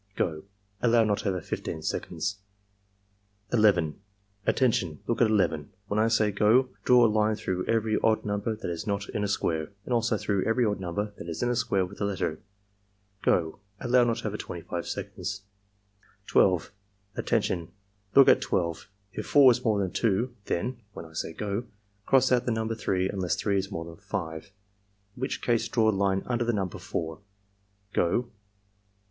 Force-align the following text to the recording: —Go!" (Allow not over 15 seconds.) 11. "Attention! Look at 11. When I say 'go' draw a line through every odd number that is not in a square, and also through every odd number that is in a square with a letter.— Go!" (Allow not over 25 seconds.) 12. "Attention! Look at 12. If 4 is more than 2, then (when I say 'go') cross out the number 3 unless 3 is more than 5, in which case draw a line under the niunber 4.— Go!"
—Go!" 0.15 0.45
(Allow 0.81 1.03
not 1.03 1.27
over 1.27 1.39
15 1.41 1.83
seconds.) 1.83 2.37
11. 3.53 3.99
"Attention! 4.47 4.99
Look 5.05 5.21
at 5.21 5.27
11. 5.27 5.71
When 5.89 5.99
I 5.99 6.07
say 6.07 6.31
'go' 6.31 6.69
draw 6.83 7.05
a 7.05 7.05
line 7.05 7.35
through 7.35 7.67
every 7.67 7.99
odd 8.03 8.25
number 8.25 8.55
that 8.55 8.71
is 8.71 8.87
not 8.87 9.07
in 9.09 9.23
a 9.23 9.27
square, 9.27 9.69
and 9.85 9.93
also 9.93 10.17
through 10.17 10.43
every 10.45 10.65
odd 10.65 10.79
number 10.79 11.13
that 11.19 11.29
is 11.29 11.43
in 11.43 11.49
a 11.51 11.55
square 11.55 11.85
with 11.85 12.01
a 12.01 12.05
letter.— 12.05 12.39
Go!" 13.21 13.59
(Allow 13.79 14.05
not 14.05 14.25
over 14.25 14.37
25 14.37 14.87
seconds.) 14.87 15.43
12. 16.25 16.71
"Attention! 17.15 17.69
Look 18.15 18.27
at 18.27 18.41
12. 18.41 18.89
If 19.13 19.27
4 19.27 19.51
is 19.51 19.63
more 19.63 19.77
than 19.77 19.91
2, 19.91 20.35
then 20.45 20.81
(when 20.93 21.05
I 21.05 21.13
say 21.13 21.31
'go') 21.31 21.65
cross 22.07 22.31
out 22.31 22.45
the 22.47 22.51
number 22.51 22.73
3 22.73 23.07
unless 23.09 23.35
3 23.35 23.55
is 23.59 23.69
more 23.69 23.85
than 23.85 23.97
5, 23.97 24.45
in 24.45 25.21
which 25.21 25.43
case 25.43 25.67
draw 25.67 25.91
a 25.91 25.91
line 25.91 26.23
under 26.25 26.43
the 26.43 26.53
niunber 26.53 26.79
4.— 26.81 27.19
Go!" 27.93 28.31